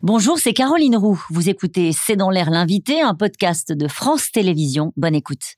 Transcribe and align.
Bonjour, 0.00 0.38
c'est 0.38 0.52
Caroline 0.52 0.94
Roux. 0.94 1.20
Vous 1.28 1.48
écoutez 1.48 1.90
C'est 1.90 2.14
dans 2.14 2.30
l'air 2.30 2.50
l'invité, 2.50 3.00
un 3.00 3.16
podcast 3.16 3.72
de 3.72 3.88
France 3.88 4.30
Télévisions. 4.30 4.92
Bonne 4.96 5.16
écoute. 5.16 5.56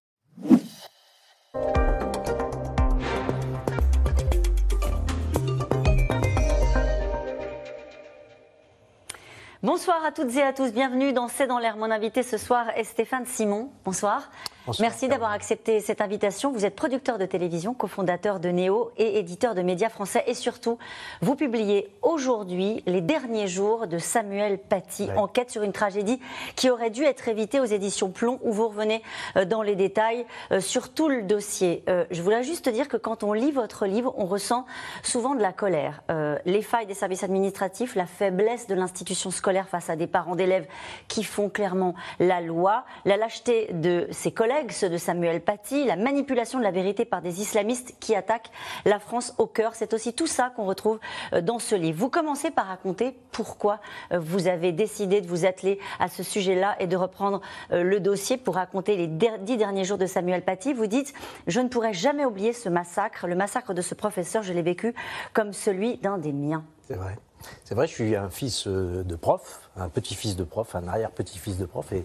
Bonsoir 9.62 10.02
à 10.06 10.10
toutes 10.10 10.34
et 10.34 10.42
à 10.42 10.54
tous, 10.54 10.72
bienvenue 10.72 11.12
dans 11.12 11.28
C'est 11.28 11.46
dans 11.46 11.58
l'air. 11.58 11.76
Mon 11.76 11.90
invité 11.90 12.22
ce 12.22 12.38
soir 12.38 12.70
est 12.76 12.84
Stéphane 12.84 13.26
Simon. 13.26 13.70
Bonsoir. 13.84 14.30
Merci 14.78 15.08
d'avoir 15.08 15.32
accepté 15.32 15.80
cette 15.80 16.02
invitation. 16.02 16.52
Vous 16.52 16.66
êtes 16.66 16.76
producteur 16.76 17.16
de 17.16 17.24
télévision, 17.24 17.72
cofondateur 17.72 18.40
de 18.40 18.50
Néo 18.50 18.90
et 18.98 19.18
éditeur 19.18 19.54
de 19.54 19.62
médias 19.62 19.88
français. 19.88 20.22
Et 20.26 20.34
surtout, 20.34 20.78
vous 21.22 21.34
publiez 21.34 21.88
aujourd'hui 22.02 22.82
les 22.86 23.00
derniers 23.00 23.48
jours 23.48 23.86
de 23.86 23.96
Samuel 23.96 24.58
Paty, 24.58 25.08
enquête 25.16 25.50
sur 25.50 25.62
une 25.62 25.72
tragédie 25.72 26.20
qui 26.56 26.68
aurait 26.68 26.90
dû 26.90 27.04
être 27.04 27.28
évitée 27.28 27.58
aux 27.58 27.64
éditions 27.64 28.10
Plomb, 28.10 28.38
où 28.42 28.52
vous 28.52 28.68
revenez 28.68 29.02
euh, 29.36 29.44
dans 29.46 29.62
les 29.62 29.76
détails 29.76 30.26
euh, 30.52 30.60
sur 30.60 30.92
tout 30.92 31.08
le 31.08 31.22
dossier. 31.22 31.82
Euh, 31.88 32.04
je 32.10 32.20
voulais 32.20 32.42
juste 32.42 32.68
dire 32.68 32.88
que 32.88 32.98
quand 32.98 33.24
on 33.24 33.32
lit 33.32 33.52
votre 33.52 33.86
livre, 33.86 34.14
on 34.18 34.26
ressent 34.26 34.66
souvent 35.02 35.34
de 35.34 35.40
la 35.40 35.52
colère. 35.52 36.02
Les 36.44 36.62
failles 36.62 36.86
des 36.86 36.94
services 36.94 37.22
administratifs, 37.22 37.94
la 37.94 38.06
faiblesse 38.06 38.66
de 38.66 38.74
l'institution 38.74 39.30
scolaire 39.30 39.68
face 39.68 39.90
à 39.90 39.96
des 39.96 40.06
parents 40.06 40.36
d'élèves 40.36 40.66
qui 41.08 41.24
font 41.24 41.48
clairement 41.48 41.94
la 42.18 42.40
loi, 42.40 42.84
la 43.04 43.16
lâcheté 43.16 43.68
de 43.72 44.06
ses 44.10 44.32
collègues 44.32 44.49
ceux 44.70 44.88
de 44.88 44.96
Samuel 44.96 45.40
Paty, 45.40 45.84
la 45.84 45.96
manipulation 45.96 46.58
de 46.58 46.64
la 46.64 46.70
vérité 46.70 47.04
par 47.04 47.22
des 47.22 47.40
islamistes 47.40 47.94
qui 48.00 48.14
attaquent 48.14 48.50
la 48.84 48.98
France 48.98 49.34
au 49.38 49.46
cœur. 49.46 49.74
C'est 49.74 49.94
aussi 49.94 50.12
tout 50.12 50.26
ça 50.26 50.52
qu'on 50.54 50.64
retrouve 50.64 50.98
euh, 51.32 51.40
dans 51.40 51.58
ce 51.58 51.74
livre. 51.74 51.98
Vous 51.98 52.10
commencez 52.10 52.50
par 52.50 52.66
raconter 52.66 53.16
pourquoi 53.32 53.80
euh, 54.12 54.18
vous 54.18 54.48
avez 54.48 54.72
décidé 54.72 55.20
de 55.20 55.28
vous 55.28 55.46
atteler 55.46 55.78
à 55.98 56.08
ce 56.08 56.22
sujet-là 56.22 56.76
et 56.80 56.86
de 56.86 56.96
reprendre 56.96 57.40
euh, 57.70 57.82
le 57.82 58.00
dossier 58.00 58.36
pour 58.36 58.56
raconter 58.56 58.96
les 58.96 59.06
dix 59.06 59.56
derniers 59.56 59.84
jours 59.84 59.98
de 59.98 60.06
Samuel 60.06 60.42
Paty. 60.42 60.72
Vous 60.72 60.86
dites 60.86 61.14
Je 61.46 61.60
ne 61.60 61.68
pourrai 61.68 61.92
jamais 61.92 62.24
oublier 62.24 62.52
ce 62.52 62.68
massacre. 62.68 63.28
Le 63.28 63.36
massacre 63.36 63.72
de 63.72 63.82
ce 63.82 63.94
professeur, 63.94 64.42
je 64.42 64.52
l'ai 64.52 64.62
vécu 64.62 64.94
comme 65.32 65.52
celui 65.52 65.96
d'un 65.98 66.18
des 66.18 66.32
miens. 66.32 66.64
C'est 66.88 66.96
vrai. 66.96 67.16
C'est 67.64 67.74
vrai, 67.74 67.86
je 67.86 67.92
suis 67.92 68.16
un 68.16 68.28
fils 68.28 68.66
de 68.66 69.16
prof, 69.16 69.70
un 69.76 69.88
petit-fils 69.88 70.36
de 70.36 70.44
prof, 70.44 70.74
un 70.74 70.86
arrière-petit-fils 70.86 71.56
de 71.56 71.64
prof. 71.64 71.90
Et, 71.92 72.04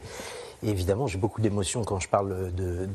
évidemment, 0.70 1.08
j'ai 1.08 1.18
beaucoup 1.18 1.42
d'émotions 1.42 1.84
quand 1.84 2.00
je 2.00 2.10
parle 2.10 2.54
de, 2.54 2.88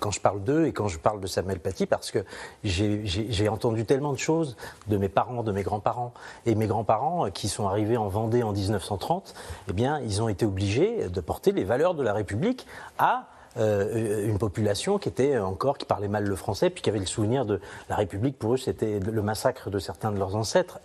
quand 0.00 0.10
je 0.10 0.20
parle 0.20 0.42
d'eux 0.42 0.66
et 0.66 0.72
quand 0.72 0.88
je 0.88 0.98
parle 0.98 1.20
de 1.20 1.26
Samuel 1.26 1.60
Paty 1.60 1.86
parce 1.86 2.10
que 2.10 2.24
j'ai 2.64 3.48
entendu 3.48 3.84
tellement 3.84 4.12
de 4.12 4.18
choses 4.18 4.56
de 4.88 4.96
mes 4.96 5.08
parents, 5.08 5.42
de 5.42 5.52
mes 5.52 5.62
grands-parents 5.62 6.12
et 6.44 6.54
mes 6.54 6.66
grands-parents 6.66 7.30
qui 7.30 7.48
sont 7.48 7.66
arrivés 7.66 7.96
en 7.96 8.08
Vendée 8.08 8.42
en 8.42 8.52
1930. 8.52 9.34
Eh 9.68 9.72
bien, 9.72 10.00
ils 10.00 10.22
ont 10.22 10.28
été 10.28 10.46
obligés 10.46 11.08
de 11.08 11.20
porter 11.20 11.52
les 11.52 11.64
valeurs 11.64 11.94
de 11.94 12.02
la 12.02 12.12
République 12.12 12.66
à 12.98 13.26
euh, 13.58 14.26
une 14.26 14.38
population 14.38 14.98
qui 14.98 15.08
était 15.08 15.38
encore, 15.38 15.78
qui 15.78 15.86
parlait 15.86 16.08
mal 16.08 16.24
le 16.24 16.36
français, 16.36 16.70
puis 16.70 16.82
qui 16.82 16.90
avait 16.90 16.98
le 16.98 17.06
souvenir 17.06 17.46
de 17.46 17.60
la 17.88 17.96
République. 17.96 18.38
Pour 18.38 18.54
eux, 18.54 18.56
c'était 18.56 19.00
le 19.00 19.22
massacre 19.22 19.70
de 19.70 19.78
certains 19.78 20.12
de 20.12 20.18
leurs 20.18 20.36
ancêtres. 20.36 20.78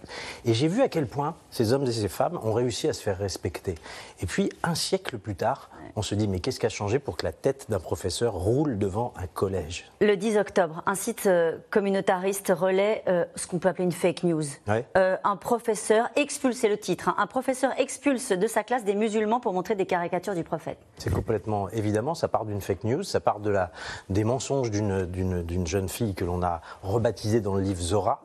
Et 0.46 0.54
j'ai 0.54 0.68
vu 0.68 0.82
à 0.82 0.88
quel 0.88 1.08
point 1.08 1.36
ces 1.50 1.74
hommes 1.74 1.84
et 1.84 1.92
ces 1.92 2.08
femmes 2.08 2.40
ont 2.44 2.54
réussi 2.54 2.88
à 2.88 2.94
se 2.94 3.02
faire 3.02 3.18
respecter. 3.18 3.76
Et 4.22 4.26
puis, 4.26 4.50
un 4.64 4.76
siècle 4.76 5.18
plus 5.18 5.36
tard, 5.36 5.70
on 5.96 6.02
se 6.02 6.16
dit, 6.16 6.28
mais 6.28 6.40
qu'est-ce 6.40 6.60
qui 6.60 6.66
a 6.66 6.70
changé 6.70 7.00
pour 7.00 7.18
que 7.18 7.26
la 7.26 7.34
tête 7.34 7.66
d'un 7.70 7.80
professeur 7.80 8.34
roule 8.34 8.78
devant 8.78 9.14
un 9.18 9.28
collège? 9.28 9.92
Le 10.00 10.16
10 10.16 10.38
octobre, 10.38 10.84
un 10.86 10.96
site 10.96 11.26
euh, 11.26 11.58
communautariste 11.70 12.54
relaie 12.56 13.04
euh, 13.08 13.26
ce 13.36 13.48
qu'on 13.48 13.60
peut 13.60 13.68
appeler 13.68 13.84
une 13.84 13.92
fake 13.92 14.24
news. 14.24 14.44
un 14.96 15.36
professeur 15.36 16.10
expulse, 16.16 16.58
c'est 16.58 16.70
le 16.70 16.78
titre, 16.78 17.10
hein, 17.10 17.16
un 17.18 17.28
professeur 17.28 17.72
expulse 17.78 18.32
de 18.32 18.48
sa 18.48 18.64
classe 18.64 18.86
des 18.86 18.96
musulmans 18.96 19.40
pour 19.40 19.54
montrer 19.54 19.76
des 19.76 19.86
caricatures 19.86 20.36
du 20.36 20.44
prophète. 20.44 20.78
C'est 20.98 21.12
complètement 21.12 21.70
évidemment, 21.70 22.16
ça 22.16 22.28
part 22.28 22.46
d'une 22.46 22.61
fake 22.62 22.84
news, 22.84 23.04
ça 23.04 23.20
part 23.20 23.40
de 23.40 23.50
la, 23.50 23.72
des 24.10 24.24
mensonges 24.24 24.72
d'une 24.72 25.68
jeune 25.68 25.90
fille 25.90 26.14
que 26.14 26.26
l'on 26.26 26.44
a 26.44 26.62
rebaptisée 26.84 27.42
dans 27.42 27.56
le 27.56 27.62
livre 27.62 27.82
Zora, 27.82 28.22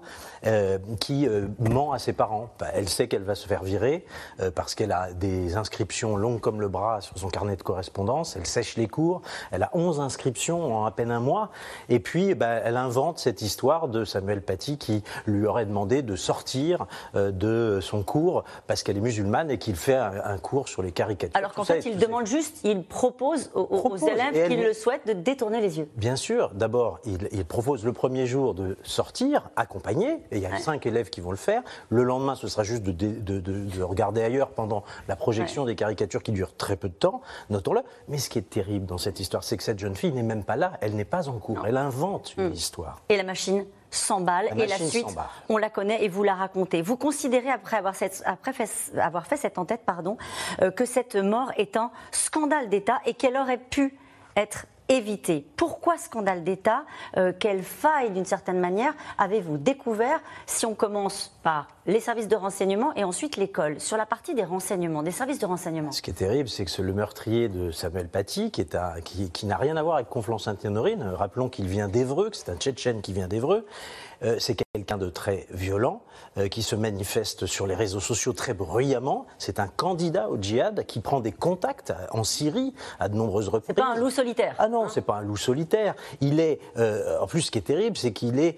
euh, 0.46 0.78
qui 1.00 1.26
euh, 1.26 1.46
ment 1.58 1.92
à 1.92 1.98
ses 1.98 2.12
parents. 2.12 2.50
Bah, 2.58 2.66
elle 2.74 2.88
sait 2.88 3.08
qu'elle 3.08 3.22
va 3.22 3.34
se 3.34 3.48
faire 3.48 3.62
virer 3.62 4.04
euh, 4.40 4.50
parce 4.50 4.74
qu'elle 4.74 4.92
a 4.92 5.12
des 5.12 5.56
inscriptions 5.56 6.16
longues 6.16 6.40
comme 6.40 6.60
le 6.60 6.68
bras 6.68 7.00
sur 7.00 7.18
son 7.18 7.28
carnet 7.28 7.56
de 7.56 7.62
correspondance, 7.62 8.36
elle 8.36 8.46
sèche 8.46 8.76
les 8.76 8.86
cours, 8.86 9.22
elle 9.50 9.62
a 9.62 9.70
11 9.72 10.00
inscriptions 10.00 10.74
en 10.74 10.84
à 10.84 10.90
peine 10.90 11.10
un 11.10 11.20
mois, 11.20 11.50
et 11.88 11.98
puis 11.98 12.34
bah, 12.34 12.60
elle 12.64 12.76
invente 12.76 13.18
cette 13.18 13.42
histoire 13.42 13.88
de 13.88 14.04
Samuel 14.04 14.42
Paty 14.42 14.78
qui 14.78 15.02
lui 15.26 15.46
aurait 15.46 15.66
demandé 15.66 16.02
de 16.02 16.16
sortir 16.16 16.86
de 17.14 17.78
son 17.80 18.02
cours 18.02 18.44
parce 18.66 18.82
qu'elle 18.82 18.98
est 18.98 19.00
musulmane 19.00 19.50
et 19.50 19.58
qu'il 19.58 19.76
fait 19.76 19.96
un, 19.96 20.38
cours 20.38 20.68
sur 20.68 20.82
les 20.82 20.92
caricatures. 20.92 21.36
Alors 21.36 21.54
qu'en 21.54 21.64
fait, 21.64 21.84
il 21.86 21.98
demande 21.98 22.26
juste, 22.26 22.60
il 22.64 22.84
propose 22.84 23.50
aux, 23.54 23.62
aux 23.62 23.96
élèves 23.96 24.25
qu'il 24.32 24.62
le 24.62 24.72
souhaite 24.72 25.06
de 25.06 25.12
détourner 25.12 25.60
les 25.60 25.78
yeux. 25.78 25.88
Bien 25.96 26.16
sûr. 26.16 26.50
D'abord, 26.54 27.00
il, 27.04 27.44
propose 27.44 27.84
le 27.84 27.92
premier 27.92 28.26
jour 28.26 28.54
de 28.54 28.76
sortir, 28.82 29.50
accompagné, 29.56 30.14
et 30.30 30.36
il 30.36 30.40
y 30.40 30.46
a 30.46 30.58
cinq 30.58 30.86
élèves 30.86 31.10
qui 31.10 31.20
vont 31.20 31.30
le 31.30 31.36
faire. 31.36 31.62
Le 31.88 32.02
lendemain, 32.02 32.34
ce 32.34 32.48
sera 32.48 32.62
juste 32.62 32.82
de, 32.82 33.82
regarder 33.82 34.22
ailleurs 34.22 34.50
pendant 34.50 34.84
la 35.08 35.16
projection 35.16 35.64
des 35.64 35.74
caricatures 35.74 36.22
qui 36.22 36.32
durent 36.32 36.56
très 36.56 36.76
peu 36.76 36.88
de 36.88 36.94
temps, 36.94 37.20
notons-le. 37.50 37.80
Mais 38.08 38.18
ce 38.18 38.28
qui 38.28 38.38
est 38.38 38.50
terrible 38.50 38.86
dans 38.86 38.98
cette 38.98 39.20
histoire, 39.20 39.44
c'est 39.44 39.56
que 39.56 39.62
cette 39.62 39.78
jeune 39.78 39.96
fille 39.96 40.12
n'est 40.12 40.22
même 40.22 40.44
pas 40.44 40.56
là, 40.56 40.72
elle 40.80 40.94
n'est 40.94 41.04
pas 41.04 41.28
en 41.28 41.38
cours, 41.38 41.66
elle 41.66 41.76
invente 41.76 42.34
une 42.36 42.48
hmm. 42.48 42.52
histoire. 42.52 43.02
Et 43.08 43.16
la 43.16 43.24
machine 43.24 43.64
s'emballe 43.90 44.48
et 44.56 44.66
la 44.66 44.78
suite, 44.78 45.06
on 45.48 45.56
la 45.56 45.70
connaît 45.70 46.04
et 46.04 46.08
vous 46.08 46.22
la 46.22 46.34
racontez. 46.34 46.82
Vous 46.82 46.96
considérez, 46.96 47.50
après 47.50 47.76
avoir, 47.76 47.96
fait, 47.96 48.12
cette 49.36 49.58
entête, 49.58 49.82
pardon, 49.84 50.16
euh, 50.62 50.70
que 50.70 50.84
cette 50.84 51.16
mort 51.16 51.52
est 51.56 51.76
un 51.76 51.90
scandale 52.10 52.68
d'État 52.68 52.98
et 53.06 53.14
qu'elle 53.14 53.36
aurait 53.36 53.58
pu 53.58 53.96
être 54.36 54.66
évité. 54.88 55.44
Pourquoi 55.56 55.98
scandale 55.98 56.44
d'État 56.44 56.84
euh, 57.16 57.32
Quelle 57.38 57.62
faille, 57.62 58.10
d'une 58.10 58.24
certaine 58.24 58.60
manière, 58.60 58.94
avez-vous 59.18 59.56
découvert 59.56 60.20
si 60.46 60.66
on 60.66 60.74
commence 60.74 61.36
par 61.42 61.68
les 61.86 62.00
services 62.00 62.28
de 62.28 62.36
renseignement 62.36 62.94
et 62.94 63.04
ensuite 63.04 63.36
l'école 63.36 63.80
Sur 63.80 63.96
la 63.96 64.06
partie 64.06 64.34
des 64.34 64.44
renseignements, 64.44 65.02
des 65.02 65.10
services 65.10 65.38
de 65.38 65.46
renseignement? 65.46 65.92
Ce 65.92 66.02
qui 66.02 66.10
est 66.10 66.14
terrible, 66.14 66.48
c'est 66.48 66.64
que 66.64 66.82
le 66.82 66.92
meurtrier 66.92 67.48
de 67.48 67.70
Samuel 67.70 68.08
Paty, 68.08 68.50
qui, 68.50 68.66
qui, 69.30 69.46
n'a 69.46 69.56
rien 69.56 69.76
à 69.76 69.82
voir 69.82 69.96
avec 69.96 70.08
Conflans-Sainte-Honorine, 70.08 71.02
rappelons 71.02 71.48
qu'il 71.48 71.66
vient 71.66 71.88
d'Evreux, 71.88 72.30
que 72.30 72.36
c'est 72.36 72.50
un 72.50 72.56
Tchétchène 72.56 73.00
qui 73.02 73.12
vient 73.12 73.28
d'Evreux, 73.28 73.66
euh, 74.22 74.36
c'est 74.38 74.54
quelqu'un 74.76 74.98
de 74.98 75.08
très 75.08 75.46
violent, 75.50 76.02
euh, 76.36 76.48
qui 76.48 76.62
se 76.62 76.76
manifeste 76.76 77.46
sur 77.46 77.66
les 77.66 77.74
réseaux 77.74 78.00
sociaux 78.00 78.34
très 78.34 78.52
bruyamment. 78.52 79.26
C'est 79.38 79.58
un 79.58 79.68
candidat 79.68 80.28
au 80.28 80.36
djihad 80.36 80.84
qui 80.86 81.00
prend 81.00 81.20
des 81.20 81.32
contacts 81.32 81.94
en 82.10 82.24
Syrie 82.24 82.74
à 83.00 83.08
de 83.08 83.16
nombreuses 83.16 83.48
reprises. 83.48 83.74
C'est 83.74 83.82
pas 83.82 83.92
un 83.92 83.96
loup 83.96 84.10
solitaire. 84.10 84.54
Ah 84.58 84.68
non, 84.68 84.88
c'est 84.88 85.00
pas 85.00 85.16
un 85.16 85.22
loup 85.22 85.38
solitaire. 85.38 85.94
Il 86.20 86.40
est, 86.40 86.60
euh, 86.76 87.18
en 87.20 87.26
plus, 87.26 87.42
ce 87.42 87.50
qui 87.50 87.58
est 87.58 87.62
terrible, 87.62 87.96
c'est 87.96 88.12
qu'il 88.12 88.38
est, 88.38 88.56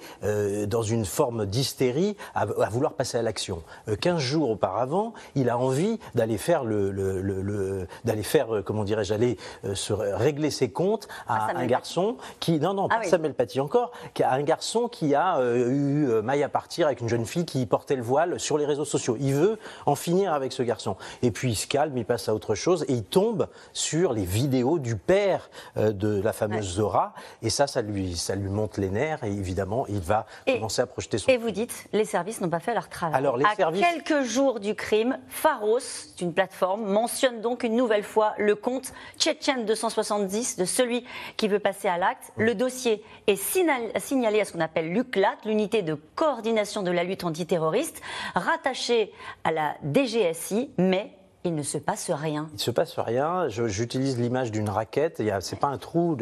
dans 0.66 0.82
une 0.82 1.04
forme 1.04 1.46
d'hystérie 1.46 2.16
à, 2.34 2.46
vouloir 2.46 2.94
passer 2.94 3.18
à 3.18 3.22
l'action. 3.22 3.62
15 4.00 4.18
jours 4.18 4.50
auparavant, 4.50 5.12
il 5.34 5.48
a 5.50 5.58
envie 5.58 5.98
d'aller 6.14 6.38
faire 6.38 6.64
le, 6.64 7.86
d'aller 8.04 8.22
faire, 8.22 8.62
comment 8.64 8.84
dirais-je, 8.84 9.14
aller 9.14 9.36
se 9.74 9.92
régler 9.92 10.50
ses 10.50 10.70
comptes 10.70 11.08
à 11.26 11.48
ah, 11.48 11.58
un 11.58 11.66
garçon 11.66 12.16
qui, 12.40 12.58
non, 12.58 12.74
non, 12.74 12.88
ah 12.90 12.98
pas 12.98 13.04
Samuel 13.04 13.34
Paty 13.34 13.60
encore, 13.60 13.92
qui 14.14 14.22
a 14.22 14.32
un 14.32 14.42
garçon 14.42 14.88
qui 14.88 15.14
a 15.14 15.38
euh, 15.38 15.68
eu 15.68 16.07
euh, 16.07 16.07
maille 16.08 16.42
à 16.42 16.48
partir 16.48 16.86
avec 16.86 17.00
une 17.00 17.08
jeune 17.08 17.26
fille 17.26 17.44
qui 17.44 17.64
portait 17.66 17.96
le 17.96 18.02
voile 18.02 18.38
sur 18.40 18.58
les 18.58 18.66
réseaux 18.66 18.84
sociaux. 18.84 19.16
Il 19.20 19.34
veut 19.34 19.58
en 19.86 19.94
finir 19.94 20.32
avec 20.32 20.52
ce 20.52 20.62
garçon. 20.62 20.96
Et 21.22 21.30
puis 21.30 21.50
il 21.50 21.56
se 21.56 21.66
calme, 21.66 21.96
il 21.96 22.04
passe 22.04 22.28
à 22.28 22.34
autre 22.34 22.54
chose 22.54 22.84
et 22.88 22.92
il 22.92 23.04
tombe 23.04 23.48
sur 23.72 24.12
les 24.12 24.24
vidéos 24.24 24.78
du 24.78 24.96
père 24.96 25.50
euh, 25.76 25.92
de 25.92 26.20
la 26.20 26.32
fameuse 26.32 26.74
Zora. 26.74 27.14
Et 27.42 27.50
ça, 27.50 27.66
ça 27.66 27.82
lui, 27.82 28.16
ça 28.16 28.34
lui 28.34 28.48
monte 28.48 28.78
les 28.78 28.90
nerfs 28.90 29.24
et 29.24 29.32
évidemment, 29.32 29.86
il 29.88 30.00
va 30.00 30.26
commencer 30.46 30.82
à 30.82 30.86
projeter 30.86 31.18
son. 31.18 31.30
Et 31.30 31.36
vous 31.36 31.50
dites, 31.50 31.88
les 31.92 32.04
services 32.04 32.40
n'ont 32.40 32.48
pas 32.48 32.60
fait 32.60 32.74
leur 32.74 32.88
travail. 32.88 33.16
Alors, 33.16 33.36
les 33.36 33.44
à 33.44 33.54
quelques 33.54 34.22
jours 34.22 34.60
du 34.60 34.74
crime, 34.74 35.18
Pharos, 35.28 35.78
une 36.20 36.32
plateforme, 36.32 36.84
mentionne 36.84 37.40
donc 37.40 37.62
une 37.62 37.76
nouvelle 37.76 38.02
fois 38.02 38.34
le 38.38 38.54
compte 38.54 38.92
Tchétchène 39.18 39.64
270 39.64 40.56
de 40.56 40.64
celui 40.64 41.04
qui 41.36 41.48
veut 41.48 41.58
passer 41.58 41.88
à 41.88 41.98
l'acte. 41.98 42.32
Le 42.36 42.54
dossier 42.54 43.02
est 43.26 43.36
signalé 43.36 44.40
à 44.40 44.44
ce 44.44 44.52
qu'on 44.52 44.60
appelle 44.60 44.92
l'UCLAT, 44.92 45.36
l'unité 45.44 45.82
de 45.82 45.94
coordination 46.14 46.82
de 46.82 46.90
la 46.90 47.04
lutte 47.04 47.24
antiterroriste, 47.24 48.00
rattachée 48.34 49.12
à 49.44 49.52
la 49.52 49.76
DGSI, 49.82 50.70
mais 50.78 51.17
Il 51.48 51.54
ne 51.54 51.62
se 51.62 51.78
passe 51.78 52.10
rien. 52.10 52.46
Il 52.50 52.56
ne 52.56 52.60
se 52.60 52.70
passe 52.70 52.98
rien. 52.98 53.48
J'utilise 53.48 54.18
l'image 54.18 54.50
d'une 54.50 54.68
raquette. 54.68 55.16
Ce 55.16 55.22
n'est 55.22 55.58
pas 55.58 55.68
un 55.68 55.78
trou 55.78 56.14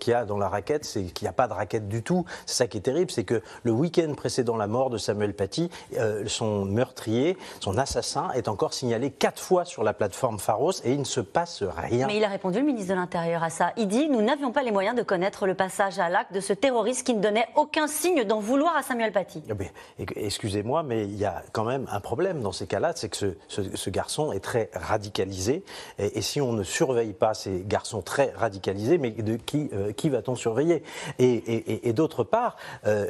qu'il 0.00 0.10
y 0.10 0.14
a 0.14 0.24
dans 0.24 0.38
la 0.38 0.48
raquette, 0.48 0.86
c'est 0.86 1.02
qu'il 1.04 1.26
n'y 1.26 1.28
a 1.28 1.34
pas 1.34 1.46
de 1.46 1.52
raquette 1.52 1.88
du 1.88 2.02
tout. 2.02 2.24
C'est 2.46 2.56
ça 2.56 2.66
qui 2.66 2.78
est 2.78 2.82
terrible, 2.82 3.10
c'est 3.10 3.24
que 3.24 3.42
le 3.64 3.70
week-end 3.70 4.14
précédent 4.14 4.56
la 4.56 4.66
mort 4.66 4.88
de 4.88 4.96
Samuel 4.96 5.34
Paty, 5.34 5.68
euh, 5.98 6.24
son 6.26 6.64
meurtrier, 6.64 7.36
son 7.60 7.76
assassin, 7.76 8.30
est 8.34 8.48
encore 8.48 8.72
signalé 8.72 9.10
quatre 9.10 9.42
fois 9.42 9.66
sur 9.66 9.82
la 9.82 9.92
plateforme 9.92 10.38
Pharos 10.38 10.72
et 10.84 10.92
il 10.92 11.00
ne 11.00 11.04
se 11.04 11.20
passe 11.20 11.62
rien. 11.62 12.06
Mais 12.06 12.16
il 12.16 12.24
a 12.24 12.28
répondu, 12.28 12.60
le 12.60 12.64
ministre 12.64 12.94
de 12.94 12.98
l'Intérieur, 12.98 13.42
à 13.42 13.50
ça. 13.50 13.72
Il 13.76 13.88
dit 13.88 14.08
Nous 14.08 14.22
n'avions 14.22 14.52
pas 14.52 14.62
les 14.62 14.72
moyens 14.72 14.96
de 14.96 15.02
connaître 15.02 15.46
le 15.46 15.54
passage 15.54 15.98
à 15.98 16.08
l'acte 16.08 16.32
de 16.32 16.40
ce 16.40 16.54
terroriste 16.54 17.06
qui 17.06 17.14
ne 17.14 17.20
donnait 17.20 17.46
aucun 17.56 17.86
signe 17.86 18.24
d'en 18.24 18.40
vouloir 18.40 18.74
à 18.74 18.82
Samuel 18.82 19.12
Paty. 19.12 19.42
Eh 19.48 20.06
excusez-moi, 20.16 20.82
mais 20.82 21.04
il 21.04 21.18
y 21.18 21.26
a 21.26 21.42
quand 21.52 21.64
même 21.64 21.86
un 21.90 22.00
problème 22.00 22.40
dans 22.40 22.52
ces 22.52 22.66
cas-là, 22.66 22.92
c'est 22.94 23.08
que 23.08 23.36
ce, 23.48 23.90
garçon 23.90 24.32
est 24.32 24.40
très 24.40 24.61
radicalisé. 24.74 25.64
Et, 25.98 26.22
si 26.22 26.40
on 26.40 26.52
ne 26.52 26.62
surveille 26.62 27.12
pas 27.12 27.34
ces 27.34 27.64
garçons 27.66 28.02
très 28.02 28.32
radicalisés, 28.36 28.98
mais 28.98 29.10
de 29.10 29.36
qui, 29.36 29.70
euh, 29.72 29.92
qui 29.92 30.08
va-t-on 30.08 30.34
surveiller? 30.34 30.82
Et, 31.18 31.92
d'autre 31.92 32.24
part, 32.24 32.56
euh, 32.86 33.06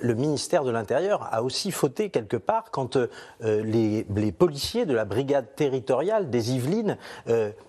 le, 0.00 0.14
ministère 0.14 0.64
de 0.64 0.70
l'Intérieur 0.70 1.28
a 1.30 1.42
aussi 1.42 1.70
fauté 1.70 2.10
quelque 2.10 2.36
part 2.36 2.70
quand 2.70 2.96
euh, 2.96 3.06
les, 3.40 4.32
policiers 4.32 4.86
de 4.86 4.94
la 4.94 5.04
brigade 5.04 5.54
territoriale 5.56 6.30
des 6.30 6.52
Yvelines 6.52 6.96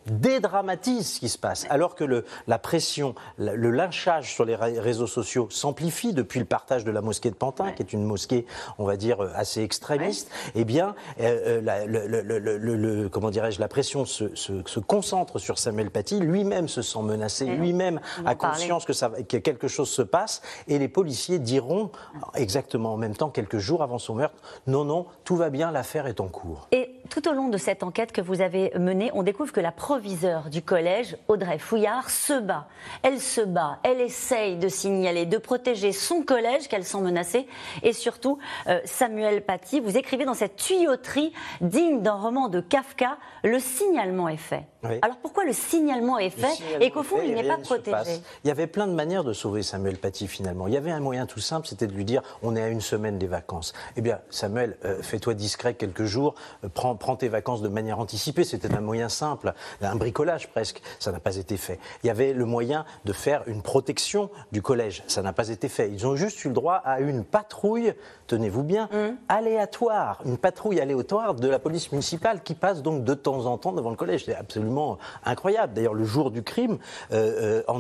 dédramatisent 0.08 1.14
ce 1.14 1.20
qui 1.20 1.30
se 1.30 1.38
passe, 1.38 1.66
alors 1.70 1.96
que 1.96 2.04
le, 2.04 2.26
la 2.48 2.60
pression, 2.60 3.16
le 3.38 3.72
lynchage 3.72 4.34
sur 4.34 4.46
les 4.46 4.56
réseaux 4.56 5.08
sociaux 5.08 5.48
s'amplifie 5.50 6.14
depuis 6.14 6.40
le 6.40 6.46
partage 6.46 6.84
de 6.84 6.92
la 6.92 7.02
mosquée 7.02 7.30
de 7.30 7.36
Pantin, 7.36 7.72
qui 7.72 7.82
est 7.82 7.94
une 7.94 8.04
mosquée, 8.04 8.46
on 8.78 8.86
va 8.86 8.98
dire, 8.98 9.22
assez 9.36 9.62
extrémiste. 9.62 10.30
Eh 10.56 10.66
bien, 10.66 10.96
la, 11.18 11.86
le, 11.86 12.99
comment 13.08 13.30
dirais-je, 13.30 13.60
la 13.60 13.68
pression 13.68 14.06
se, 14.06 14.80
concentre 14.80 15.40
sur 15.40 15.58
Samuel 15.60 15.92
Paty, 15.92 16.20
lui-même 16.20 16.68
se 16.68 16.82
sent 16.82 17.02
menacé, 17.02 17.46
lui-même 17.46 18.00
a 18.26 18.36
conscience 18.36 18.86
que, 18.86 18.94
ça, 18.94 19.10
que 19.28 19.38
quelque 19.38 19.68
chose 19.68 19.90
se 19.90 20.02
passe, 20.02 20.42
et 20.68 20.80
les 20.80 20.88
policiers 20.88 21.40
diront 21.40 21.92
exactement 22.36 22.94
en 22.94 22.98
même 22.98 23.16
temps, 23.16 23.30
quelques 23.30 23.58
jours 23.58 23.84
avant 23.84 24.00
son 24.00 24.16
meurtre, 24.16 24.42
non, 24.68 24.86
non, 24.86 25.06
tout 25.24 25.36
va 25.36 25.50
bien, 25.50 25.72
l'affaire 25.72 26.08
est 26.08 26.20
en 26.20 26.28
cours. 26.28 26.68
Et 26.72 26.79
tout 27.10 27.28
au 27.28 27.34
long 27.34 27.50
de 27.50 27.58
cette 27.58 27.84
enquête 27.84 28.12
que 28.12 28.22
vous 28.22 28.42
avez 28.42 28.72
menée, 28.78 29.12
on 29.14 29.24
découvre 29.24 29.52
que 29.52 29.60
la 29.60 29.72
proviseure 29.72 30.50
du 30.50 30.62
collège, 30.62 31.18
Audrey 31.28 31.58
Fouillard, 31.58 32.10
se 32.10 32.40
bat. 32.40 32.68
Elle 33.04 33.20
se 33.20 33.42
bat, 33.42 33.80
elle 33.84 34.00
essaye 34.00 34.58
de 34.58 34.70
signaler, 34.70 35.26
de 35.26 35.38
protéger 35.38 35.92
son 35.92 36.22
collège 36.22 36.68
qu'elle 36.68 36.86
sent 36.86 37.02
menacé, 37.02 37.48
et 37.84 37.94
surtout 37.94 38.38
euh, 38.68 38.80
Samuel 38.86 39.44
Paty. 39.44 39.80
Vous 39.80 39.98
écrivez 39.98 40.26
dans 40.26 40.34
cette 40.34 40.56
tuyauterie 40.56 41.34
digne 41.62 42.02
d'un 42.02 42.14
roman 42.14 42.48
de 42.48 42.62
Kafka, 42.62 43.18
le 43.44 43.60
signalement 43.60 44.30
est 44.30 44.38
fait. 44.38 44.66
Alors 45.02 45.18
pourquoi 45.18 45.44
le 45.44 45.52
signalement 45.52 46.20
est 46.20 46.30
fait 46.30 46.58
et 46.80 46.90
qu'au 46.90 47.04
fond 47.04 47.18
il 47.22 47.34
n'est 47.34 47.44
pas 47.44 47.58
protégé? 47.58 48.22
Il 48.46 48.48
y 48.48 48.52
avait 48.52 48.68
plein 48.68 48.88
de 48.88 48.94
manières 48.94 49.26
de 49.26 49.34
sauver 49.34 49.62
Samuel 49.62 49.98
Paty 49.98 50.28
finalement. 50.28 50.68
Il 50.68 50.74
y 50.74 50.78
avait 50.78 50.92
un 50.92 51.02
moyen 51.02 51.26
tout 51.26 51.42
simple, 51.42 51.68
c'était 51.68 51.86
de 51.86 51.92
lui 51.92 52.06
dire 52.06 52.22
on 52.44 52.56
est 52.56 52.62
à 52.62 52.70
une 52.70 52.80
semaine 52.80 53.18
des 53.18 53.28
vacances. 53.28 53.74
Eh 53.98 54.02
bien 54.02 54.20
Samuel, 54.30 54.78
euh, 54.86 55.02
fais-toi 55.02 55.34
discret 55.34 55.74
quelques 55.74 56.06
jours, 56.06 56.34
euh, 56.64 56.70
prends, 56.74 56.96
tes 57.18 57.28
vacances 57.28 57.62
de 57.62 57.70
manière 57.70 58.00
anticipée. 58.00 58.44
C'était 58.44 58.74
un 58.74 58.82
moyen 58.82 59.10
simple, 59.10 59.54
un 59.82 59.96
bricolage 59.96 60.48
presque. 60.50 60.82
Ça 61.00 61.12
n'a 61.12 61.20
pas 61.20 61.38
été 61.38 61.58
fait. 61.58 61.80
Il 62.04 62.08
y 62.08 62.10
avait 62.10 62.34
le 62.34 62.46
moyen 62.46 62.86
de 63.06 63.14
faire 63.14 63.44
une 63.48 63.62
protection 63.62 64.30
du 64.52 64.62
collège. 64.62 65.04
Ça 65.08 65.22
n'a 65.22 65.34
pas 65.34 65.50
été 65.50 65.70
fait. 65.70 65.90
Ils 65.90 66.06
ont 66.06 66.16
juste 66.16 66.44
eu 66.46 66.50
le 66.50 66.54
droit 66.54 66.76
à 66.76 67.00
une 67.00 67.24
patrouille, 67.24 67.94
tenez-vous 68.28 68.64
bien, 68.64 68.90
mmh. 68.92 69.18
aléatoire, 69.28 70.22
une 70.26 70.38
patrouille 70.38 70.80
aléatoire 70.80 71.34
de 71.34 71.48
la 71.48 71.60
police 71.60 71.92
municipale 71.92 72.44
qui 72.44 72.54
passe 72.54 72.82
donc 72.82 73.04
de 73.04 73.14
temps 73.14 73.46
en 73.46 73.58
temps 73.58 73.72
devant 73.72 73.90
le 73.90 73.96
collège. 73.96 74.26
C'est 74.26 74.36
absolument 74.36 74.98
incroyable. 75.26 75.74
D'ailleurs, 75.74 75.94
le 75.94 76.06
jour 76.06 76.32
du 76.32 76.44
crime, 76.44 76.78
euh, 77.12 77.64
euh 77.68 77.74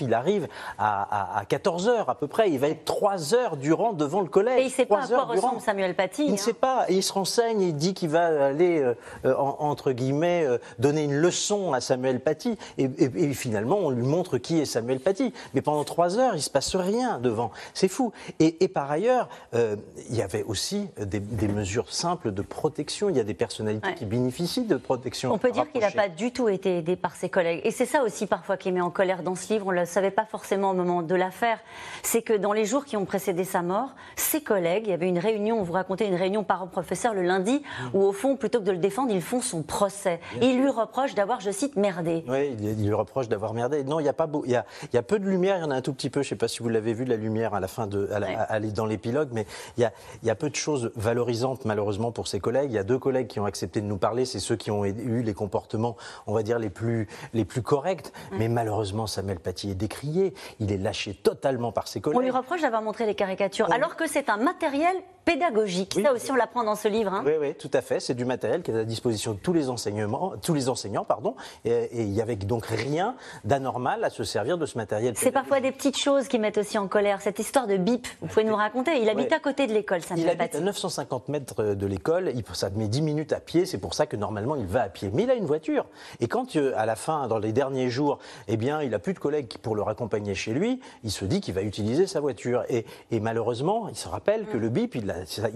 il 0.00 0.14
arrive 0.14 0.48
à, 0.78 1.42
14 1.48 1.88
h 1.88 2.04
à 2.08 2.14
peu 2.14 2.26
près. 2.26 2.50
Il 2.50 2.58
va 2.58 2.68
être 2.68 2.84
3 2.84 3.34
heures 3.34 3.56
durant 3.56 3.92
devant 3.92 4.20
le 4.20 4.28
collège. 4.28 4.58
Et 4.58 4.62
il 4.62 4.66
ne 4.66 4.70
sait 4.70 4.86
pas 4.86 5.04
à 5.04 5.06
quoi 5.06 5.24
ressemble 5.24 5.60
Samuel 5.60 5.94
Paty. 5.94 6.24
Il 6.26 6.32
ne 6.32 6.36
sait 6.36 6.52
hein. 6.52 6.56
pas. 6.60 6.84
Et 6.88 6.94
il 6.94 7.02
se 7.02 7.12
renseigne, 7.12 7.60
il 7.60 7.74
dit 7.74 7.94
qu'il 7.94 8.08
va 8.08 8.19
aller, 8.26 8.80
euh, 8.80 8.94
euh, 9.24 9.34
entre 9.36 9.92
guillemets, 9.92 10.46
donner 10.78 11.04
une 11.04 11.16
leçon 11.16 11.72
à 11.72 11.80
Samuel 11.80 12.20
Paty. 12.20 12.56
Et, 12.78 12.88
finalement, 13.32 13.78
on 13.78 13.90
lui 13.90 14.02
montre 14.02 14.38
qui 14.38 14.60
est 14.60 14.64
Samuel 14.64 15.00
Paty. 15.00 15.32
Mais 15.54 15.62
pendant 15.62 15.84
3 15.84 16.18
heures, 16.18 16.32
il 16.34 16.38
ne 16.38 16.42
se 16.42 16.50
passe 16.50 16.76
rien 16.76 17.18
devant. 17.18 17.50
C'est 17.74 17.88
fou. 17.88 18.12
Et, 18.38 18.68
par 18.68 18.90
ailleurs, 18.90 19.28
il 19.52 20.16
y 20.16 20.22
avait 20.22 20.42
aussi 20.44 20.88
des, 20.98 21.20
mesures 21.48 21.92
simples 21.92 22.32
de 22.32 22.42
protection. 22.42 23.08
Il 23.08 23.16
y 23.16 23.20
a 23.20 23.24
des 23.24 23.34
personnalités 23.34 23.94
qui 23.94 24.04
bénéficient 24.04 24.66
de 24.66 24.76
protection. 24.76 25.32
On 25.32 25.38
peut 25.38 25.50
dire 25.50 25.70
qu'il 25.70 25.80
n'a 25.80 25.90
pas 25.90 26.08
du 26.08 26.32
tout 26.32 26.48
été 26.48 26.78
aidé 26.78 26.96
par 26.96 27.16
ses 27.16 27.28
collègues. 27.28 27.60
Et 27.64 27.70
c'est 27.70 27.86
ça 27.86 28.02
aussi 28.02 28.26
parfois 28.26 28.56
qui 28.56 28.72
met 28.72 28.80
en 28.80 28.90
colère 28.90 29.22
dans 29.22 29.34
ce 29.34 29.52
livre. 29.52 29.66
On 29.66 29.72
ne 29.72 29.80
le 29.80 29.86
savait 29.86 30.10
pas 30.10 30.24
forcément 30.24 30.70
au 30.70 30.74
moment 30.74 31.02
de 31.02 31.14
l'affaire. 31.14 31.58
C'est 32.02 32.22
que 32.22 32.32
dans 32.32 32.52
les 32.52 32.64
jours 32.64 32.84
qui 32.84 32.96
ont 32.96 33.04
précédé 33.04 33.44
sa 33.44 33.62
mort, 33.62 33.90
ses 34.16 34.42
collègues, 34.42 34.84
il 34.86 34.90
y 34.90 34.94
avait 34.94 35.08
une 35.08 35.18
réunion, 35.18 35.60
on 35.60 35.62
vous 35.62 35.72
racontait 35.72 36.06
une 36.06 36.14
réunion 36.14 36.44
parents-professeurs 36.44 37.14
le 37.14 37.22
lundi, 37.22 37.62
mmh. 37.62 37.96
où 37.96 38.02
au 38.10 38.12
fond, 38.12 38.36
plutôt 38.36 38.58
que 38.58 38.64
de 38.64 38.72
le 38.72 38.78
défendre, 38.78 39.12
ils 39.12 39.22
font 39.22 39.40
son 39.40 39.62
procès. 39.62 40.20
et 40.40 40.46
ils 40.46 40.60
lui 40.60 40.68
reprochent 40.68 41.14
d'avoir, 41.14 41.40
je 41.40 41.50
cite, 41.50 41.76
merdé. 41.76 42.24
Oui, 42.28 42.56
il 42.60 42.86
lui 42.86 42.92
reproche 42.92 43.28
d'avoir 43.28 43.54
merdé. 43.54 43.84
Non, 43.84 44.00
il 44.00 44.06
y 44.06 44.08
a 44.08 44.12
pas 44.12 44.26
beau, 44.26 44.42
il 44.46 44.52
y 44.52 44.56
a, 44.56 44.64
il 44.92 44.94
y 44.94 44.98
a 44.98 45.02
peu 45.02 45.18
de 45.18 45.24
lumière, 45.24 45.58
il 45.58 45.60
y 45.60 45.64
en 45.64 45.70
a 45.70 45.76
un 45.76 45.80
tout 45.82 45.92
petit 45.92 46.10
peu. 46.10 46.22
Je 46.22 46.26
ne 46.26 46.30
sais 46.30 46.36
pas 46.36 46.48
si 46.48 46.58
vous 46.58 46.68
l'avez 46.68 46.92
vu, 46.92 47.04
la 47.04 47.16
lumière 47.16 47.54
à 47.54 47.60
la 47.60 47.68
fin 47.68 47.86
de, 47.86 48.08
à 48.12 48.60
dans 48.60 48.86
l'épilogue, 48.86 49.30
mais 49.32 49.46
il 49.76 49.82
y, 49.82 49.84
a, 49.84 49.92
il 50.22 50.28
y 50.28 50.30
a 50.30 50.34
peu 50.34 50.50
de 50.50 50.56
choses 50.56 50.92
valorisantes 50.96 51.64
malheureusement 51.64 52.12
pour 52.12 52.28
ses 52.28 52.40
collègues. 52.40 52.70
Il 52.70 52.74
y 52.74 52.78
a 52.78 52.84
deux 52.84 52.98
collègues 52.98 53.28
qui 53.28 53.40
ont 53.40 53.46
accepté 53.46 53.80
de 53.80 53.86
nous 53.86 53.96
parler, 53.96 54.24
c'est 54.24 54.40
ceux 54.40 54.56
qui 54.56 54.70
ont 54.70 54.84
eu 54.84 55.22
les 55.22 55.34
comportements 55.34 55.96
on 56.26 56.34
va 56.34 56.42
dire, 56.42 56.58
les 56.58 56.70
plus, 56.70 57.08
les 57.34 57.44
plus 57.44 57.62
correctes. 57.62 58.12
Mais 58.32 58.48
malheureusement, 58.48 59.06
Samuel 59.06 59.40
Paty 59.40 59.70
est 59.70 59.74
décrié. 59.74 60.34
Il 60.58 60.72
est 60.72 60.78
lâché 60.78 61.14
totalement 61.14 61.72
par 61.72 61.88
ses 61.88 62.00
collègues. 62.00 62.18
On 62.18 62.22
lui 62.22 62.30
reproche 62.30 62.62
d'avoir 62.62 62.82
montré 62.82 63.06
les 63.06 63.14
caricatures, 63.14 63.70
alors 63.72 63.96
que 63.96 64.08
c'est 64.08 64.28
un 64.28 64.36
matériel 64.36 64.94
pédagogique. 65.24 65.98
Ça 66.02 66.12
aussi, 66.12 66.30
on 66.30 66.34
l'apprend 66.34 66.64
dans 66.64 66.74
ce 66.74 66.88
livre. 66.88 67.12
Hein. 67.12 67.22
Oui, 67.24 67.32
oui, 67.40 67.54
tout 67.54 67.70
à 67.72 67.82
fait. 67.82 68.00
C'est 68.00 68.14
du 68.14 68.24
matériel 68.24 68.62
qui 68.62 68.70
est 68.70 68.74
à 68.74 68.78
la 68.78 68.84
disposition 68.84 69.34
de 69.34 69.38
tous 69.38 69.52
les, 69.52 69.68
enseignements, 69.68 70.34
tous 70.42 70.54
les 70.54 70.68
enseignants. 70.68 71.04
Pardon, 71.04 71.34
et, 71.64 71.88
il 71.92 72.10
n'y 72.10 72.20
avait 72.20 72.36
donc 72.36 72.66
rien 72.66 73.14
d'anormal 73.44 74.04
à 74.04 74.10
se 74.10 74.24
servir 74.24 74.58
de 74.58 74.66
ce 74.66 74.78
matériel. 74.78 75.14
C'est 75.16 75.32
parfois 75.32 75.60
des 75.60 75.72
petites 75.72 75.98
choses 75.98 76.28
qui 76.28 76.38
mettent 76.38 76.58
aussi 76.58 76.78
en 76.78 76.88
colère. 76.88 77.20
Cette 77.20 77.38
histoire 77.38 77.66
de 77.66 77.76
bip, 77.76 78.06
vous 78.20 78.26
pouvez 78.26 78.44
nous 78.44 78.56
raconter 78.56 79.00
Il 79.00 79.08
habite 79.08 79.32
à 79.32 79.38
côté 79.38 79.66
de 79.66 79.72
l'école, 79.72 80.02
Samuel 80.02 80.26
Il 80.26 80.30
habite 80.30 80.54
à 80.54 80.60
950 80.60 81.28
mètres 81.28 81.62
de 81.74 81.86
l'école. 81.86 82.32
Ça 82.52 82.70
met 82.70 82.88
10 82.88 83.02
minutes 83.02 83.32
à 83.32 83.40
pied. 83.40 83.66
C'est 83.66 83.78
pour 83.78 83.94
ça 83.94 84.06
que 84.06 84.16
normalement, 84.16 84.56
il 84.56 84.66
va 84.66 84.82
à 84.82 84.88
pied. 84.88 85.10
Mais 85.12 85.24
il 85.24 85.30
a 85.30 85.34
une 85.34 85.46
voiture. 85.46 85.86
Et 86.20 86.28
quand, 86.28 86.56
euh, 86.56 86.72
à 86.76 86.86
la 86.86 86.96
fin, 86.96 87.28
dans 87.28 87.38
les 87.38 87.52
derniers 87.52 87.90
jours, 87.90 88.18
eh 88.48 88.56
bien, 88.56 88.82
il 88.82 88.90
n'a 88.90 88.98
plus 88.98 89.14
de 89.14 89.18
collègues 89.18 89.58
pour 89.62 89.74
le 89.74 89.82
raccompagner 89.82 90.34
chez 90.34 90.52
lui, 90.52 90.80
il 91.04 91.10
se 91.10 91.24
dit 91.24 91.40
qu'il 91.40 91.54
va 91.54 91.62
utiliser 91.62 92.06
sa 92.06 92.20
voiture. 92.20 92.64
Et, 92.68 92.84
malheureusement, 93.20 93.88
il 93.88 93.96
se 93.96 94.08
rappelle 94.08 94.46
que 94.46 94.56
le 94.56 94.68
bip, 94.68 94.94
il 94.94 95.09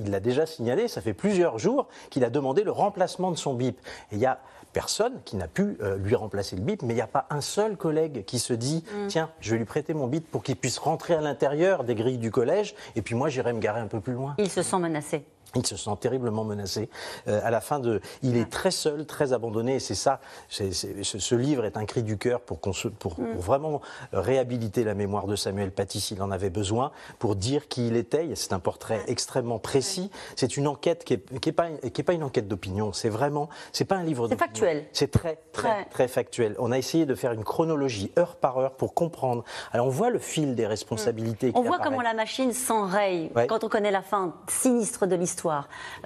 l'a 0.07 0.21
déjà 0.21 0.47
signalé, 0.47 0.89
ça 0.89 1.01
fait 1.01 1.15
plusieurs 1.15 1.59
jours 1.59 1.89
qu'il 2.11 2.25
a 2.25 2.31
demandé 2.31 2.63
le 2.63 2.71
remplacement 2.71 3.31
de 3.31 3.37
son 3.37 3.55
bip. 3.55 3.79
Et 4.13 4.17
il 4.17 4.19
y 4.19 4.27
a 4.27 4.41
personne 4.73 5.21
qui 5.25 5.37
n'a 5.37 5.49
pu 5.49 5.79
euh, 5.81 5.97
lui 5.97 6.15
remplacer 6.15 6.57
le 6.57 6.63
bip, 6.63 6.83
mais 6.83 6.93
il 6.93 6.97
n'y 6.97 7.03
a 7.03 7.07
pas 7.07 7.27
un 7.31 7.41
seul 7.41 7.77
collègue 7.77 8.25
qui 8.27 8.39
se 8.39 8.53
dit 8.53 8.85
mm. 8.93 9.07
tiens, 9.07 9.31
je 9.41 9.53
vais 9.53 9.59
lui 9.59 9.65
prêter 9.65 9.95
mon 9.95 10.07
bip 10.07 10.31
pour 10.31 10.43
qu'il 10.43 10.57
puisse 10.57 10.79
rentrer 10.79 11.15
à 11.15 11.21
l'intérieur 11.21 11.85
des 11.85 11.95
grilles 11.95 12.19
du 12.19 12.31
collège, 12.31 12.75
et 12.97 13.03
puis 13.03 13.15
moi 13.15 13.29
j'irai 13.29 13.53
me 13.53 13.61
garer 13.61 13.81
un 13.81 13.87
peu 13.87 14.01
plus 14.01 14.13
loin. 14.13 14.35
Il 14.39 14.51
se 14.51 14.63
sent 14.63 14.79
menacé. 14.79 15.25
Il 15.55 15.67
se 15.67 15.77
sent 15.77 15.91
terriblement 16.01 16.45
menacé. 16.45 16.89
Euh, 17.29 17.41
à 17.45 17.51
la 17.51 17.61
fin 17.61 17.79
de, 17.79 18.01
il 18.23 18.37
est 18.37 18.51
très 18.51 18.71
seul, 18.71 19.07
très 19.07 19.33
abandonné. 19.33 19.77
Et 19.77 19.81
c'est 19.81 19.95
ça. 19.95 20.21
ce 20.49 21.35
livre 21.35 21.65
est 21.65 21.77
un 21.77 21.85
cri 21.85 22.03
du 22.03 22.19
cœur 22.19 22.41
pour, 22.41 22.59
mm. 22.67 23.37
vraiment 23.37 23.81
réhabiliter 24.13 24.85
la 24.85 24.95
mémoire 24.95 25.27
de 25.27 25.37
Samuel 25.37 25.71
Paty 25.71 26.01
s'il 26.01 26.23
en 26.23 26.31
avait 26.31 26.51
besoin, 26.51 26.93
pour 27.19 27.37
dire 27.37 27.69
qui 27.69 27.89
il 27.89 27.97
était. 27.97 28.35
C'est 28.35 28.53
un 28.53 28.59
portrait 28.59 29.03
extrêmement 29.07 29.59
précis. 29.59 30.11
C'est 30.37 30.57
une 30.57 30.67
enquête 30.67 31.05
qui 31.05 31.15
n'est 31.15 31.41
est 31.47 31.53
pas, 31.53 31.69
qui 31.71 32.01
est 32.01 32.05
pas 32.05 32.13
une 32.13 32.25
enquête 32.25 32.49
d'opinion. 32.49 32.93
C'est 32.93 33.09
vraiment, 33.09 33.49
c'est 33.73 33.85
pas 33.85 33.97
un 33.97 34.05
livre. 34.05 34.29
C'est 34.29 34.39
factuel. 34.39 34.87
C'est 34.93 35.11
très, 35.11 35.39
très, 35.53 35.85
très 35.87 36.09
factuel. 36.09 36.57
On 36.59 36.73
a 36.73 36.79
essayé 36.79 37.07
de 37.07 37.15
faire 37.15 37.33
une 37.33 37.45
chronologie 37.45 38.11
heure 38.19 38.37
par 38.37 38.59
heure 38.59 38.73
pour 38.73 38.95
comprendre. 38.95 39.45
Alors 39.73 39.87
on 39.87 39.91
voit 39.91 40.11
le 40.11 40.19
fil 40.19 40.55
des 40.55 40.67
responsabilités. 40.67 41.53
On 41.55 41.63
voit 41.63 41.79
comment 41.79 42.03
la 42.03 42.15
machine 42.15 42.53
s'enraye 42.53 43.31
quand 43.49 43.65
on 43.65 43.69
connaît 43.69 43.91
la 43.91 44.03
fin 44.03 44.35
sinistre 44.49 45.07
de 45.07 45.15
l'histoire. 45.15 45.44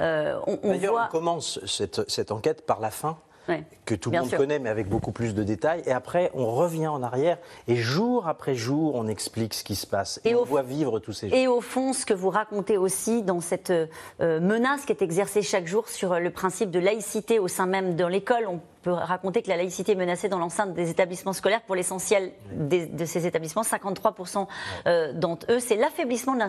Euh, 0.01 0.39
on, 0.47 0.59
on, 0.63 1.09
commence 1.11 1.61
cette, 1.67 2.31
enquête 2.31 2.67
par 2.67 2.81
la 2.81 2.91
fin. 2.91 3.19
que 3.87 3.95
tout 3.95 4.11
le 4.11 4.21
monde 4.21 4.31
connaît, 4.31 4.59
mais 4.59 4.69
avec 4.69 4.89
beaucoup 4.89 5.13
plus 5.13 5.35
de 5.35 5.43
détails. 5.43 5.83
Et 5.87 5.93
après, 5.93 6.31
on 6.35 6.51
revient 6.55 6.89
en 6.89 7.03
arrière, 7.03 7.39
et 7.67 7.77
jour 7.77 8.29
après 8.29 8.55
jour, 8.55 8.95
on 8.95 9.09
explique 9.09 9.55
ce 9.55 9.65
qui 9.65 9.75
se 9.75 9.87
passe. 9.87 10.21
Et, 10.25 10.35
on 10.35 10.45
voit 10.45 10.63
vivre 10.63 10.99
tous 10.99 11.13
ces 11.13 11.29
jours. 11.29 11.39
Et 11.39 11.49
au 11.49 11.61
fond, 11.61 11.93
ce 11.93 12.05
que 12.05 12.15
vous 12.15 12.31
racontez 12.31 12.77
aussi 12.77 13.23
dans 13.23 13.41
cette 13.41 13.71
euh, 13.71 14.41
menace 14.41 14.85
qui 14.85 14.93
est 14.93 15.03
exercée 15.03 15.43
chaque 15.43 15.67
jour 15.67 15.89
sur 15.89 16.19
le 16.19 16.31
principe 16.31 16.71
de 16.71 16.79
laïcité 16.79 17.39
au 17.39 17.49
sein 17.49 17.67
même 17.67 17.97
de 17.97 18.05
l'école, 18.05 18.47
peut 18.83 18.93
raconter 18.93 19.43
que 19.43 19.49
la 19.49 19.57
laïcité 19.57 19.93
est 19.93 19.97
menacée 19.97 20.29
dans 20.29 20.39
l'enceinte 20.39 20.75
des 20.75 20.91
établissements 20.91 21.33
scolaires 21.33 21.63
pour 21.63 21.75
l'essentiel 21.75 22.33
de 22.53 23.05
ces 23.05 23.27
établissements, 23.27 23.63
53% 23.63 24.47
euh, 24.87 25.13
d'entre 25.13 25.47
eux. 25.51 25.61
C'est 25.61 25.77
l'affaiblissement 25.77 26.35
de 26.35 26.41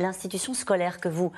l'institution 0.00 0.54
scolaire 0.54 1.00
que 1.00 1.08
vous, 1.08 1.32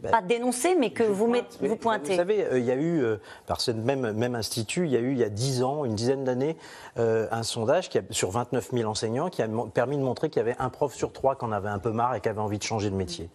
ben, 0.00 0.10
pas 0.10 0.22
dénoncez, 0.22 0.76
mais 0.76 0.90
que 0.90 1.02
vous, 1.02 1.32
vous 1.60 1.76
pointez. 1.76 2.12
Vous 2.12 2.16
savez, 2.16 2.44
euh, 2.44 2.58
il 2.58 2.64
y 2.64 2.70
a 2.70 2.76
eu, 2.76 3.02
euh, 3.02 3.16
par 3.46 3.60
ce 3.60 3.70
même, 3.70 4.12
même 4.12 4.34
institut, 4.34 4.84
il 4.84 4.92
y 4.92 4.96
a 4.96 5.00
eu 5.00 5.12
il 5.12 5.18
y 5.18 5.24
a 5.24 5.28
10 5.28 5.62
ans, 5.62 5.84
une 5.84 5.94
dizaine 5.94 6.24
d'années, 6.24 6.56
un 6.96 7.42
sondage 7.42 7.88
qui 7.88 7.98
a, 7.98 8.02
sur 8.10 8.30
29 8.30 8.70
000 8.72 8.90
enseignants 8.90 9.30
qui 9.30 9.42
a 9.42 9.48
permis 9.72 9.96
de 9.96 10.02
montrer 10.02 10.30
qu'il 10.30 10.40
y 10.40 10.42
avait 10.42 10.56
un 10.58 10.68
prof 10.68 10.94
sur 10.94 11.12
trois 11.12 11.36
qui 11.36 11.44
en 11.44 11.52
avait 11.52 11.68
un 11.68 11.78
peu 11.78 11.90
marre 11.92 12.14
et 12.14 12.20
qui 12.20 12.28
avait 12.28 12.40
envie 12.40 12.58
de 12.58 12.62
changer 12.62 12.90
de 12.90 12.96
métier. 12.96 13.30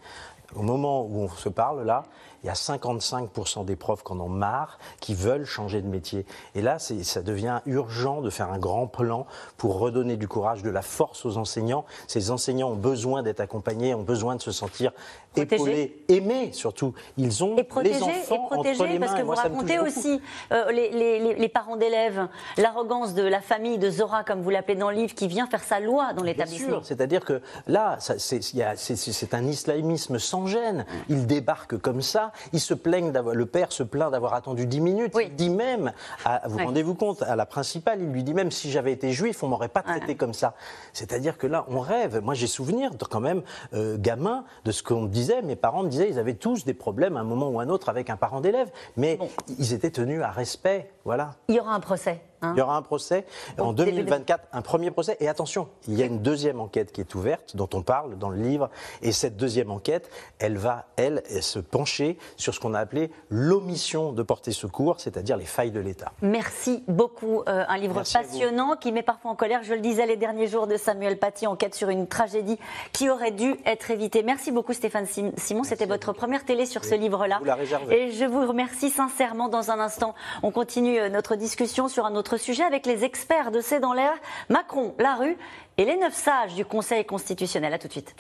Au 0.56 0.62
moment 0.62 1.04
où 1.04 1.22
on 1.22 1.30
se 1.30 1.50
parle 1.50 1.84
là, 1.84 2.04
il 2.44 2.48
y 2.48 2.50
a 2.50 2.54
55% 2.54 3.64
des 3.64 3.78
profs 3.78 4.04
qui 4.04 4.12
en 4.12 4.20
ont 4.20 4.28
marre, 4.28 4.78
qui 5.00 5.16
veulent 5.16 5.46
changer 5.46 5.82
de 5.82 5.88
métier. 5.88 6.26
Et 6.56 6.62
là, 6.62 6.78
ça 6.78 7.22
devient 7.22 7.62
urgent 7.66 8.22
de 8.22 8.30
faire 8.30 8.52
un 8.52 8.58
grand 8.58 8.86
plan 8.86 9.26
pour 9.56 9.80
redonner 9.80 10.18
du 10.18 10.28
courage, 10.28 10.62
de 10.62 10.70
la 10.70 10.82
force 10.82 11.26
aux 11.26 11.38
enseignants. 11.38 11.86
Ces 12.08 12.32
enseignants 12.32 12.72
ont 12.72 12.76
besoin 12.76 13.24
d'être 13.24 13.40
accompagnés, 13.40 13.96
ont 13.96 14.04
besoin 14.04 14.36
de 14.36 14.42
se 14.42 14.52
sentir 14.52 14.92
épaulés, 15.38 16.04
aimés 16.10 16.52
surtout. 16.52 16.94
Ils 17.18 17.44
ont 17.44 17.56
et 17.56 17.64
protégés, 17.64 17.96
les 17.96 18.04
enfants 18.04 18.48
et 18.52 18.54
protégés, 18.54 18.82
entre 18.82 18.92
les 18.92 19.00
mains. 19.00 19.08
Parce 19.08 19.20
que 19.20 19.26
vous 19.26 19.32
racontez 19.32 19.80
aussi 19.80 20.22
euh, 20.52 20.72
les, 20.72 20.90
les, 20.92 21.36
les, 21.36 21.50
parents 21.50 21.78
d'élèves, 21.78 22.28
l'arrogance 22.58 23.14
de 23.14 23.24
la 23.24 23.42
famille 23.42 23.78
de 23.78 23.90
Zora, 23.90 24.24
comme 24.24 24.42
vous 24.42 24.50
l'appelez 24.50 24.76
dans 24.76 24.90
le 24.90 24.98
livre, 24.98 25.16
qui 25.16 25.28
vient 25.28 25.48
faire 25.48 25.64
sa 25.64 25.80
loi 25.80 26.14
dans 26.14 26.24
l'établissement. 26.24 26.84
C'est-à-dire 26.84 27.24
que 27.24 27.42
là, 27.68 27.98
c'est 28.00 29.34
un 29.34 29.46
islamisme 29.46 30.20
sans 30.20 30.43
gêne. 30.48 30.86
Il 31.10 31.28
débarque 31.28 31.78
comme 31.78 32.02
ça 32.02 32.32
il 32.52 32.60
se 32.60 32.74
plaignent 32.74 33.12
d'avoir, 33.12 33.36
le 33.36 33.46
père 33.46 33.72
se 33.72 33.84
plaint 33.84 34.12
d'avoir 34.12 34.34
attendu 34.34 34.66
10 34.66 34.82
minutes. 34.82 35.14
Il 35.22 35.36
dit 35.36 35.50
même, 35.50 35.92
vous 36.46 36.58
rendez-vous 36.58 36.96
compte, 36.96 37.22
à 37.24 37.36
la 37.36 37.46
principale, 37.46 38.02
il 38.02 38.10
lui 38.10 38.24
dit 38.24 38.34
même 38.34 38.52
si 38.52 38.72
j'avais 38.72 38.92
été 38.92 39.12
juif, 39.12 39.44
on 39.44 39.48
m'aurait 39.48 39.70
pas 39.70 39.82
traité 39.82 40.16
comme 40.16 40.34
ça. 40.34 40.54
C'est-à-dire 40.94 41.38
que 41.38 41.48
là, 41.48 41.66
on 41.70 41.80
rêve. 41.80 42.22
Moi, 42.22 42.34
j'ai 42.34 42.48
souvenir 42.48 42.92
quand 43.10 43.20
même, 43.20 43.42
euh, 43.74 43.98
gamin, 43.98 44.46
de 44.66 44.72
ce 44.72 44.84
qu'on 44.84 45.02
me 45.02 45.08
disait. 45.08 45.42
Mes 45.42 45.56
parents 45.56 45.84
me 45.84 45.90
disaient, 45.90 46.10
ils 46.10 46.20
avaient 46.20 46.36
tous 46.36 46.66
des 46.66 46.74
problèmes 46.74 47.18
à 47.18 47.22
un 47.22 47.26
moment 47.26 47.50
ou 47.50 47.60
à 47.60 47.64
un 47.64 47.70
autre 47.70 47.90
avec 47.90 48.10
un 48.10 48.18
parent 48.18 48.42
d'élève, 48.42 48.70
mais 48.98 49.20
ils 49.60 49.74
étaient 49.74 49.92
tenus 49.92 50.22
à 50.22 50.32
respect. 50.32 50.92
Voilà. 51.06 51.36
Il 51.48 51.56
y 51.56 51.60
aura 51.60 51.74
un 51.74 51.80
procès. 51.80 52.22
Hein. 52.44 52.54
il 52.56 52.60
y 52.60 52.62
aura 52.62 52.78
un 52.78 52.82
procès 52.82 53.26
en 53.58 53.74
2024, 53.74 54.48
un 54.52 54.62
premier 54.62 54.92
procès. 54.92 55.18
Et 55.20 55.28
attention, 55.28 55.70
il 55.88 55.96
y 55.96 56.04
a 56.04 56.06
une 56.06 56.22
deuxième 56.22 56.60
enquête 56.60 56.92
qui 56.92 57.02
est 57.02 57.16
ouverte, 57.16 57.56
dont 57.56 57.70
on 57.74 57.82
parle 57.82 58.18
dans 58.18 58.30
le 58.30 58.42
livre. 58.42 58.70
Et 59.02 59.12
cette 59.12 59.38
deuxième 59.38 59.72
enquête, 59.72 60.10
elle 60.40 60.58
va, 60.58 60.86
elle, 60.96 61.24
se 61.42 61.60
pencher 61.60 62.18
sur 62.38 62.54
ce 62.54 62.60
qu'on 62.60 62.74
a 62.74 62.80
appelé 62.80 63.12
l'omission 63.30 64.12
de 64.12 64.24
porter 64.24 64.52
secours, 64.52 65.00
c'est-à-dire 65.00 65.38
les 65.38 65.46
failles 65.46 65.72
de 65.72 65.80
l'État. 65.80 66.12
Merci 66.22 66.84
beaucoup. 66.88 67.42
Euh, 67.48 67.64
un 67.68 67.78
livre 67.78 68.02
passionnant 68.04 68.76
qui 68.76 68.92
met 68.92 69.04
parfois 69.04 69.32
en 69.32 69.36
colère. 69.36 69.64
Je 69.64 69.74
le 69.74 69.80
disais 69.80 70.06
les 70.06 70.18
derniers 70.18 70.48
jours 70.48 70.68
de 70.68 70.78
Samuel 70.78 71.18
Paty, 71.18 71.48
enquête 71.48 71.76
sur 71.76 71.90
une 71.90 72.08
tragédie 72.08 72.58
qui 72.92 73.10
aurait 73.10 73.32
dû 73.32 73.56
être 73.66 73.92
évitée. 73.92 74.24
Merci 74.24 74.52
beaucoup 74.52 74.74
Stéphane 74.74 75.06
Simon. 75.38 75.64
C'était 75.64 75.86
votre 75.86 76.14
première 76.14 76.46
télé 76.46 76.66
sur 76.66 76.84
ce 76.84 76.96
livre-là. 76.96 77.40
Et 77.90 78.12
je 78.12 78.26
vous 78.26 78.46
remercie 78.46 78.90
sincèrement. 78.90 79.50
Dans 79.50 79.72
un 79.72 79.80
instant, 79.80 80.16
on 80.42 80.52
continue 80.52 81.00
euh, 81.00 81.10
notre 81.10 81.36
discussion 81.36 81.88
sur 81.88 82.06
un 82.06 82.16
autre 82.16 82.33
sujet 82.38 82.64
avec 82.64 82.86
les 82.86 83.04
experts 83.04 83.52
de 83.52 83.62
C'est 83.62 83.80
dans 83.80 83.94
l'air, 83.94 84.14
Macron, 84.50 84.96
la 85.00 85.16
rue 85.16 85.38
et 85.78 85.86
les 85.86 85.98
neuf 85.98 86.14
sages 86.14 86.56
du 86.56 86.66
Conseil 86.66 87.06
constitutionnel. 87.06 87.74
A 87.74 87.80
tout 87.80 87.88
de 87.88 87.94
suite. 87.94 88.16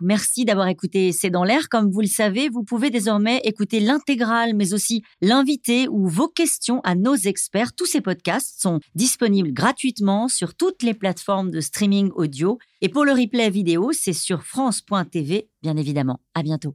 Merci 0.00 0.44
d'avoir 0.44 0.68
écouté 0.68 1.10
C'est 1.10 1.30
dans 1.30 1.42
l'air. 1.42 1.68
Comme 1.68 1.90
vous 1.90 2.00
le 2.00 2.06
savez, 2.06 2.48
vous 2.48 2.62
pouvez 2.62 2.90
désormais 2.90 3.40
écouter 3.44 3.80
l'intégrale, 3.80 4.54
mais 4.54 4.72
aussi 4.72 5.02
l'invité 5.20 5.88
ou 5.88 6.06
vos 6.06 6.28
questions 6.28 6.80
à 6.84 6.94
nos 6.94 7.16
experts. 7.16 7.74
Tous 7.74 7.86
ces 7.86 8.00
podcasts 8.00 8.60
sont 8.60 8.78
disponibles 8.94 9.52
gratuitement 9.52 10.28
sur 10.28 10.54
toutes 10.54 10.82
les 10.84 10.94
plateformes 10.94 11.50
de 11.50 11.60
streaming 11.60 12.10
audio. 12.14 12.58
Et 12.80 12.88
pour 12.88 13.04
le 13.04 13.12
replay 13.12 13.50
vidéo, 13.50 13.90
c'est 13.92 14.12
sur 14.12 14.44
France.tv, 14.44 15.48
bien 15.62 15.76
évidemment. 15.76 16.20
À 16.34 16.42
bientôt. 16.42 16.74